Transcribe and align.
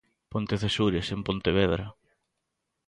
Pontecesures, 0.33 1.07
en 1.15 1.19
Pontevedra. 1.27 1.87